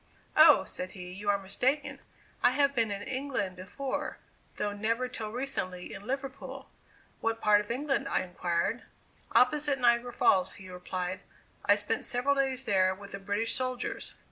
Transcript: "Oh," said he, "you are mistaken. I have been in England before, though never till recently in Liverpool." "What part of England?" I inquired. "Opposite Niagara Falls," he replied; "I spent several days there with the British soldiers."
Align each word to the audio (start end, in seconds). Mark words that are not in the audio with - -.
"Oh," 0.35 0.63
said 0.63 0.93
he, 0.93 1.13
"you 1.13 1.29
are 1.29 1.37
mistaken. 1.37 1.99
I 2.41 2.53
have 2.53 2.73
been 2.73 2.89
in 2.89 3.03
England 3.03 3.55
before, 3.55 4.17
though 4.55 4.73
never 4.73 5.07
till 5.07 5.29
recently 5.31 5.93
in 5.93 6.07
Liverpool." 6.07 6.71
"What 7.19 7.39
part 7.39 7.61
of 7.61 7.69
England?" 7.69 8.07
I 8.09 8.23
inquired. 8.23 8.81
"Opposite 9.33 9.77
Niagara 9.77 10.11
Falls," 10.11 10.53
he 10.53 10.69
replied; 10.71 11.19
"I 11.65 11.75
spent 11.75 12.05
several 12.05 12.33
days 12.33 12.65
there 12.65 12.95
with 12.95 13.11
the 13.11 13.19
British 13.19 13.53
soldiers." 13.53 14.15